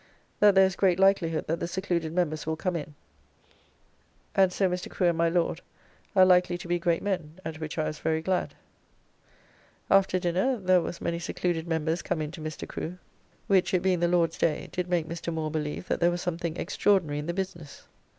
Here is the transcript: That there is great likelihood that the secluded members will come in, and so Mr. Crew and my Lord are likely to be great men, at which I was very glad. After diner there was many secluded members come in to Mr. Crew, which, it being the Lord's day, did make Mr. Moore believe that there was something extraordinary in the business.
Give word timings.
That 0.39 0.55
there 0.55 0.65
is 0.65 0.75
great 0.75 0.99
likelihood 0.99 1.45
that 1.45 1.59
the 1.59 1.67
secluded 1.67 2.11
members 2.11 2.47
will 2.47 2.55
come 2.55 2.75
in, 2.75 2.95
and 4.33 4.51
so 4.51 4.67
Mr. 4.67 4.89
Crew 4.89 5.09
and 5.09 5.15
my 5.19 5.29
Lord 5.29 5.61
are 6.15 6.25
likely 6.25 6.57
to 6.57 6.67
be 6.67 6.79
great 6.79 7.03
men, 7.03 7.39
at 7.45 7.59
which 7.59 7.77
I 7.77 7.83
was 7.83 7.99
very 7.99 8.19
glad. 8.23 8.55
After 9.91 10.17
diner 10.17 10.57
there 10.57 10.81
was 10.81 11.01
many 11.01 11.19
secluded 11.19 11.67
members 11.67 12.01
come 12.01 12.19
in 12.19 12.31
to 12.31 12.41
Mr. 12.41 12.67
Crew, 12.67 12.97
which, 13.45 13.75
it 13.75 13.83
being 13.83 13.99
the 13.99 14.07
Lord's 14.07 14.39
day, 14.39 14.69
did 14.71 14.89
make 14.89 15.05
Mr. 15.07 15.31
Moore 15.31 15.51
believe 15.51 15.87
that 15.87 15.99
there 15.99 16.09
was 16.09 16.23
something 16.23 16.57
extraordinary 16.57 17.19
in 17.19 17.27
the 17.27 17.33
business. 17.35 17.83